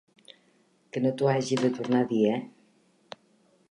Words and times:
Que 0.95 1.03
no 1.03 1.11
t'ho 1.19 1.29
hagi 1.33 1.61
de 1.63 1.71
tornar 1.79 2.03
a 2.07 2.11
dir, 2.15 2.25
eh? 2.39 3.17